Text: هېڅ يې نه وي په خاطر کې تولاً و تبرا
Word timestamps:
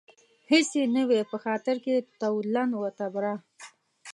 هېڅ 0.51 0.69
يې 0.79 0.83
نه 0.95 1.03
وي 1.09 1.21
په 1.31 1.37
خاطر 1.43 1.75
کې 1.83 1.95
تولاً 2.19 2.63
و 2.81 2.85
تبرا 2.99 3.35